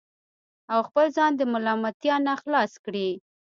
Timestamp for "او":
0.71-0.79